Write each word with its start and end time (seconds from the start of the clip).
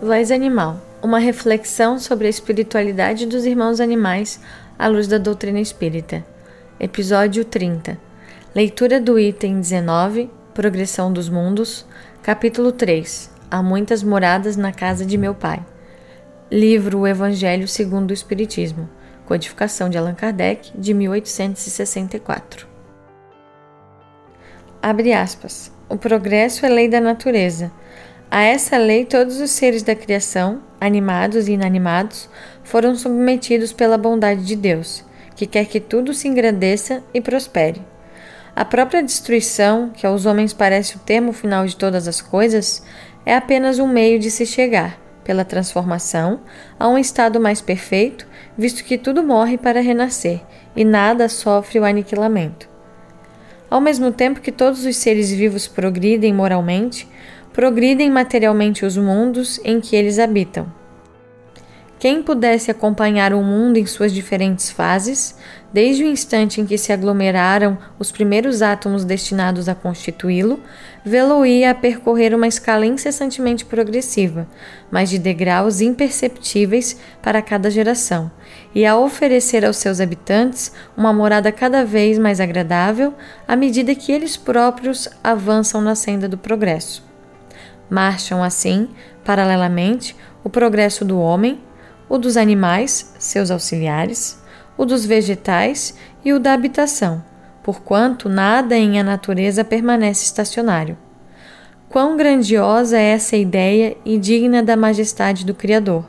Voz 0.00 0.30
Animal 0.30 0.80
Uma 1.02 1.18
reflexão 1.18 1.98
sobre 1.98 2.28
a 2.28 2.30
espiritualidade 2.30 3.26
dos 3.26 3.44
irmãos 3.44 3.80
animais 3.80 4.40
à 4.78 4.86
luz 4.86 5.08
da 5.08 5.18
doutrina 5.18 5.58
espírita. 5.58 6.24
Episódio 6.78 7.44
30 7.44 7.98
Leitura 8.54 9.00
do 9.00 9.18
item 9.18 9.60
19 9.60 10.30
Progressão 10.54 11.12
dos 11.12 11.28
Mundos. 11.28 11.84
Capítulo 12.22 12.70
3 12.70 13.28
Há 13.50 13.60
muitas 13.60 14.04
moradas 14.04 14.56
na 14.56 14.70
casa 14.70 15.04
de 15.04 15.18
meu 15.18 15.34
pai. 15.34 15.66
Livro 16.48 17.00
O 17.00 17.06
Evangelho 17.06 17.66
segundo 17.66 18.10
o 18.10 18.14
Espiritismo. 18.14 18.88
Codificação 19.26 19.90
de 19.90 19.98
Allan 19.98 20.14
Kardec, 20.14 20.70
de 20.78 20.94
1864. 20.94 22.68
Abre 24.80 25.12
aspas. 25.12 25.72
O 25.88 25.96
progresso 25.96 26.64
é 26.64 26.68
lei 26.68 26.88
da 26.88 27.00
natureza 27.00 27.72
a 28.30 28.42
essa 28.42 28.76
lei, 28.76 29.04
todos 29.04 29.40
os 29.40 29.50
seres 29.50 29.82
da 29.82 29.94
criação, 29.94 30.62
animados 30.80 31.48
e 31.48 31.52
inanimados, 31.52 32.28
foram 32.62 32.94
submetidos 32.94 33.72
pela 33.72 33.96
bondade 33.96 34.44
de 34.44 34.54
Deus, 34.54 35.02
que 35.34 35.46
quer 35.46 35.64
que 35.64 35.80
tudo 35.80 36.12
se 36.12 36.28
engrandeça 36.28 37.02
e 37.14 37.20
prospere. 37.20 37.80
A 38.54 38.64
própria 38.64 39.02
destruição, 39.02 39.90
que 39.90 40.06
aos 40.06 40.26
homens 40.26 40.52
parece 40.52 40.96
o 40.96 41.00
termo 41.00 41.32
final 41.32 41.64
de 41.64 41.76
todas 41.76 42.06
as 42.06 42.20
coisas, 42.20 42.82
é 43.24 43.34
apenas 43.34 43.78
um 43.78 43.86
meio 43.86 44.18
de 44.18 44.30
se 44.30 44.44
chegar, 44.44 45.00
pela 45.24 45.44
transformação, 45.44 46.40
a 46.78 46.88
um 46.88 46.98
estado 46.98 47.40
mais 47.40 47.60
perfeito, 47.60 48.26
visto 48.56 48.84
que 48.84 48.98
tudo 48.98 49.22
morre 49.22 49.56
para 49.56 49.80
renascer 49.80 50.40
e 50.74 50.84
nada 50.84 51.28
sofre 51.28 51.78
o 51.78 51.84
aniquilamento. 51.84 52.68
Ao 53.70 53.80
mesmo 53.80 54.10
tempo 54.10 54.40
que 54.40 54.50
todos 54.50 54.84
os 54.86 54.96
seres 54.96 55.30
vivos 55.30 55.68
progridem 55.68 56.32
moralmente, 56.32 57.06
progridem 57.58 58.08
materialmente 58.08 58.86
os 58.86 58.96
mundos 58.96 59.60
em 59.64 59.80
que 59.80 59.96
eles 59.96 60.20
habitam. 60.20 60.72
Quem 61.98 62.22
pudesse 62.22 62.70
acompanhar 62.70 63.34
o 63.34 63.42
mundo 63.42 63.78
em 63.78 63.84
suas 63.84 64.12
diferentes 64.12 64.70
fases, 64.70 65.34
desde 65.72 66.04
o 66.04 66.06
instante 66.06 66.60
em 66.60 66.64
que 66.64 66.78
se 66.78 66.92
aglomeraram 66.92 67.76
os 67.98 68.12
primeiros 68.12 68.62
átomos 68.62 69.04
destinados 69.04 69.68
a 69.68 69.74
constituí-lo, 69.74 70.60
vê-lo-ia 71.04 71.72
a 71.72 71.74
percorrer 71.74 72.32
uma 72.32 72.46
escala 72.46 72.86
incessantemente 72.86 73.64
progressiva, 73.64 74.46
mas 74.88 75.10
de 75.10 75.18
degraus 75.18 75.80
imperceptíveis 75.80 76.96
para 77.20 77.42
cada 77.42 77.72
geração, 77.72 78.30
e 78.72 78.86
a 78.86 78.96
oferecer 78.96 79.64
aos 79.64 79.78
seus 79.78 80.00
habitantes 80.00 80.70
uma 80.96 81.12
morada 81.12 81.50
cada 81.50 81.84
vez 81.84 82.20
mais 82.20 82.38
agradável 82.38 83.14
à 83.48 83.56
medida 83.56 83.96
que 83.96 84.12
eles 84.12 84.36
próprios 84.36 85.08
avançam 85.24 85.80
na 85.80 85.96
senda 85.96 86.28
do 86.28 86.38
progresso. 86.38 87.07
Marcham 87.90 88.42
assim, 88.42 88.88
paralelamente, 89.24 90.14
o 90.44 90.50
progresso 90.50 91.04
do 91.04 91.18
homem, 91.18 91.60
o 92.08 92.18
dos 92.18 92.36
animais, 92.36 93.14
seus 93.18 93.50
auxiliares, 93.50 94.42
o 94.76 94.84
dos 94.84 95.04
vegetais 95.04 95.94
e 96.24 96.32
o 96.32 96.40
da 96.40 96.52
habitação, 96.52 97.22
porquanto 97.62 98.28
nada 98.28 98.76
em 98.76 98.98
a 98.98 99.04
natureza 99.04 99.64
permanece 99.64 100.24
estacionário. 100.24 100.96
Quão 101.88 102.16
grandiosa 102.16 102.98
é 102.98 103.12
essa 103.12 103.36
ideia 103.36 103.96
e 104.04 104.18
digna 104.18 104.62
da 104.62 104.76
majestade 104.76 105.44
do 105.44 105.54
Criador! 105.54 106.04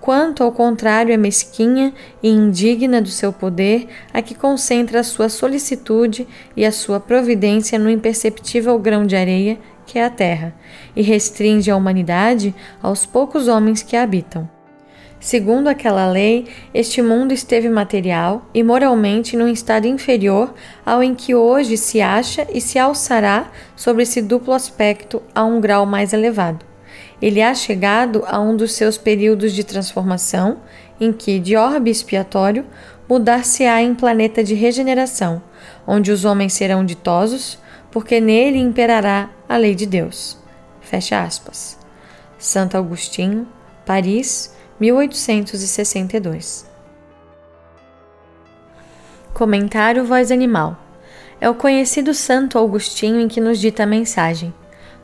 Quanto, 0.00 0.42
ao 0.42 0.50
contrário, 0.50 1.12
é 1.12 1.16
mesquinha 1.16 1.92
e 2.22 2.28
indigna 2.30 3.02
do 3.02 3.10
seu 3.10 3.32
poder 3.32 3.86
a 4.14 4.22
que 4.22 4.34
concentra 4.34 5.00
a 5.00 5.04
sua 5.04 5.28
solicitude 5.28 6.26
e 6.56 6.64
a 6.64 6.72
sua 6.72 6.98
providência 6.98 7.78
no 7.78 7.90
imperceptível 7.90 8.78
grão 8.78 9.04
de 9.04 9.14
areia 9.14 9.58
que 9.90 9.98
é 9.98 10.04
a 10.04 10.10
terra, 10.10 10.54
e 10.94 11.02
restringe 11.02 11.68
a 11.68 11.76
humanidade 11.76 12.54
aos 12.80 13.04
poucos 13.04 13.48
homens 13.48 13.82
que 13.82 13.96
a 13.96 14.04
habitam. 14.04 14.48
Segundo 15.18 15.66
aquela 15.66 16.08
lei, 16.08 16.46
este 16.72 17.02
mundo 17.02 17.34
esteve 17.34 17.68
material 17.68 18.48
e 18.54 18.62
moralmente 18.62 19.36
num 19.36 19.48
estado 19.48 19.88
inferior 19.88 20.54
ao 20.86 21.02
em 21.02 21.12
que 21.12 21.34
hoje 21.34 21.76
se 21.76 22.00
acha 22.00 22.46
e 22.54 22.60
se 22.60 22.78
alçará 22.78 23.50
sobre 23.74 24.04
esse 24.04 24.22
duplo 24.22 24.54
aspecto 24.54 25.20
a 25.34 25.44
um 25.44 25.60
grau 25.60 25.84
mais 25.84 26.12
elevado. 26.12 26.64
Ele 27.20 27.42
há 27.42 27.52
chegado 27.52 28.22
a 28.28 28.40
um 28.40 28.56
dos 28.56 28.72
seus 28.72 28.96
períodos 28.96 29.52
de 29.52 29.64
transformação, 29.64 30.58
em 31.00 31.12
que, 31.12 31.40
de 31.40 31.56
orbe 31.56 31.90
expiatório, 31.90 32.64
mudar-se-á 33.08 33.82
em 33.82 33.94
planeta 33.94 34.42
de 34.42 34.54
regeneração, 34.54 35.42
onde 35.84 36.12
os 36.12 36.24
homens 36.24 36.52
serão 36.52 36.84
ditosos, 36.84 37.58
porque 37.90 38.20
nele 38.20 38.58
imperará 38.58 39.30
a 39.48 39.56
lei 39.56 39.74
de 39.74 39.86
Deus. 39.86 40.38
Fecha 40.80 41.22
aspas. 41.22 41.78
Santo 42.38 42.76
Agostinho, 42.76 43.46
Paris, 43.84 44.54
1862. 44.78 46.66
Comentário 49.34 50.04
Voz 50.04 50.30
Animal. 50.30 50.78
É 51.40 51.48
o 51.48 51.54
conhecido 51.54 52.12
Santo 52.14 52.58
Agostinho 52.58 53.20
em 53.20 53.28
que 53.28 53.40
nos 53.40 53.58
dita 53.58 53.82
a 53.82 53.86
mensagem. 53.86 54.52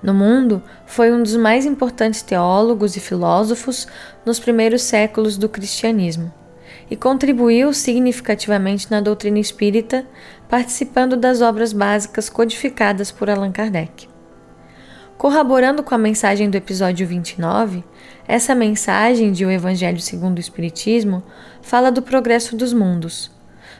No 0.02 0.12
mundo, 0.12 0.62
foi 0.84 1.10
um 1.12 1.22
dos 1.22 1.36
mais 1.36 1.64
importantes 1.64 2.22
teólogos 2.22 2.96
e 2.96 3.00
filósofos 3.00 3.86
nos 4.24 4.38
primeiros 4.38 4.82
séculos 4.82 5.36
do 5.36 5.48
cristianismo 5.48 6.32
e 6.90 6.96
contribuiu 6.96 7.72
significativamente 7.72 8.90
na 8.90 9.00
doutrina 9.00 9.38
espírita, 9.38 10.06
participando 10.48 11.16
das 11.16 11.40
obras 11.40 11.72
básicas 11.72 12.28
codificadas 12.28 13.10
por 13.10 13.28
Allan 13.28 13.52
Kardec. 13.52 14.08
Corroborando 15.18 15.82
com 15.82 15.94
a 15.94 15.98
mensagem 15.98 16.48
do 16.50 16.56
episódio 16.56 17.06
29, 17.06 17.82
essa 18.28 18.54
mensagem 18.54 19.32
de 19.32 19.44
O 19.44 19.50
Evangelho 19.50 20.00
segundo 20.00 20.36
o 20.36 20.40
Espiritismo 20.40 21.22
fala 21.62 21.90
do 21.90 22.02
progresso 22.02 22.54
dos 22.54 22.72
mundos. 22.72 23.30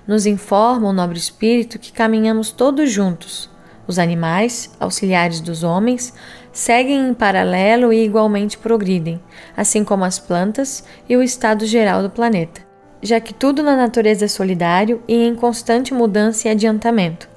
Nos 0.06 0.24
informa 0.24 0.88
o 0.88 0.92
nobre 0.92 1.18
espírito 1.18 1.78
que 1.78 1.92
caminhamos 1.92 2.50
todos 2.50 2.90
juntos. 2.90 3.50
Os 3.86 3.98
animais, 3.98 4.74
auxiliares 4.80 5.40
dos 5.40 5.62
homens, 5.62 6.12
seguem 6.52 7.08
em 7.08 7.14
paralelo 7.14 7.92
e 7.92 8.04
igualmente 8.04 8.58
progridem, 8.58 9.20
assim 9.56 9.84
como 9.84 10.04
as 10.04 10.18
plantas 10.18 10.82
e 11.08 11.16
o 11.16 11.22
estado 11.22 11.66
geral 11.66 12.02
do 12.02 12.10
planeta 12.10 12.65
já 13.02 13.20
que 13.20 13.34
tudo 13.34 13.62
na 13.62 13.76
natureza 13.76 14.24
é 14.24 14.28
solidário 14.28 15.02
e 15.06 15.14
em 15.26 15.34
constante 15.34 15.92
mudança 15.92 16.48
e 16.48 16.50
adiantamento. 16.50 17.28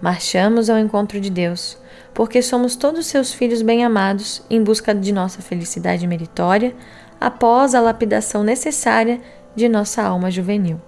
Marchamos 0.00 0.70
ao 0.70 0.78
encontro 0.78 1.20
de 1.20 1.30
Deus, 1.30 1.78
porque 2.14 2.42
somos 2.42 2.76
todos 2.76 3.06
seus 3.06 3.32
filhos 3.32 3.62
bem-amados 3.62 4.42
em 4.48 4.62
busca 4.62 4.94
de 4.94 5.12
nossa 5.12 5.42
felicidade 5.42 6.06
meritória, 6.06 6.74
após 7.20 7.74
a 7.74 7.80
lapidação 7.80 8.44
necessária 8.44 9.20
de 9.54 9.68
nossa 9.68 10.02
alma 10.02 10.30
juvenil. 10.30 10.80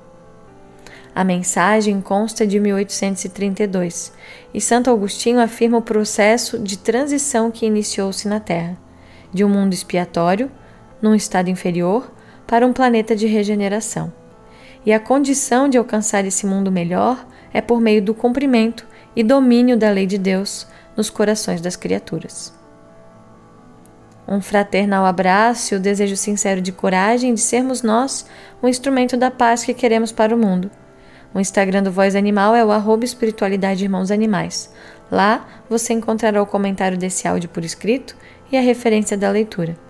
A 1.15 1.25
mensagem 1.25 2.01
consta 2.01 2.47
de 2.47 2.61
1832 2.61 4.13
e 4.55 4.61
Santo 4.61 4.91
Agostinho 4.91 5.41
afirma 5.41 5.79
o 5.79 5.83
processo 5.83 6.59
de 6.59 6.79
transição 6.79 7.51
que 7.51 7.67
iniciou-se 7.67 8.29
na 8.29 8.39
Terra, 8.39 8.79
de 9.33 9.45
um 9.45 9.49
mundo 9.49 9.73
expiatório, 9.73 10.51
num 11.03 11.15
estado 11.15 11.51
inferior, 11.51 12.11
para 12.51 12.67
um 12.67 12.73
planeta 12.73 13.15
de 13.15 13.29
regeneração. 13.29 14.13
E 14.85 14.93
a 14.93 14.99
condição 14.99 15.69
de 15.69 15.79
alcançar 15.79 16.25
esse 16.25 16.45
mundo 16.45 16.69
melhor 16.73 17.25
é 17.55 17.61
por 17.61 17.81
meio 17.81 18.03
do 18.03 18.13
cumprimento 18.13 18.85
e 19.15 19.23
domínio 19.23 19.79
da 19.79 19.89
lei 19.89 20.05
de 20.05 20.19
Deus 20.19 20.67
nos 20.97 21.09
corações 21.09 21.61
das 21.61 21.77
criaturas. 21.77 22.53
Um 24.27 24.41
fraternal 24.41 25.07
abraço 25.07 25.75
e 25.75 25.77
o 25.77 25.81
desejo 25.81 26.17
sincero 26.17 26.61
de 26.61 26.73
coragem 26.73 27.35
de 27.35 27.41
sermos 27.41 27.83
nós 27.83 28.27
o 28.61 28.67
instrumento 28.67 29.17
da 29.17 29.31
paz 29.31 29.63
que 29.63 29.73
queremos 29.73 30.11
para 30.11 30.35
o 30.35 30.39
mundo. 30.39 30.73
O 31.33 31.39
Instagram 31.39 31.85
do 31.85 31.93
Voz 31.93 32.17
Animal 32.17 32.57
é 32.57 32.65
o 32.65 32.73
arroba 32.73 33.05
espiritualidade 33.05 33.85
irmãos 33.85 34.11
animais. 34.11 34.75
Lá 35.09 35.47
você 35.69 35.93
encontrará 35.93 36.43
o 36.43 36.47
comentário 36.47 36.99
desse 36.99 37.29
áudio 37.29 37.49
por 37.49 37.65
escrito 37.65 38.17
e 38.51 38.57
a 38.57 38.61
referência 38.61 39.17
da 39.17 39.31
leitura. 39.31 39.90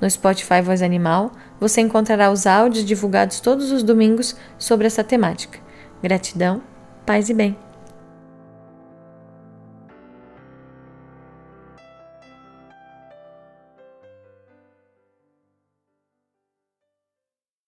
No 0.00 0.10
Spotify 0.10 0.60
Voz 0.62 0.82
Animal, 0.82 1.32
você 1.58 1.80
encontrará 1.80 2.30
os 2.30 2.46
áudios 2.46 2.84
divulgados 2.84 3.40
todos 3.40 3.70
os 3.70 3.82
domingos 3.82 4.36
sobre 4.58 4.86
essa 4.86 5.02
temática. 5.02 5.58
Gratidão, 6.02 6.62
paz 7.04 7.28
e 7.28 7.34
bem. 7.34 7.65